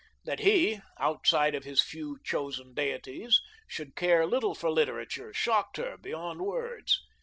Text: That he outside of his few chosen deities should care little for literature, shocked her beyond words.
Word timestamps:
That 0.25 0.39
he 0.39 0.79
outside 0.97 1.53
of 1.53 1.63
his 1.63 1.83
few 1.83 2.17
chosen 2.23 2.73
deities 2.73 3.39
should 3.67 3.95
care 3.95 4.25
little 4.25 4.55
for 4.55 4.71
literature, 4.71 5.31
shocked 5.31 5.77
her 5.77 5.95
beyond 5.95 6.41
words. 6.41 7.03